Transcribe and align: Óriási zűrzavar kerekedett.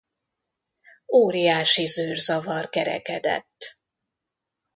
Óriási 1.13 1.85
zűrzavar 1.85 2.69
kerekedett. 2.69 3.79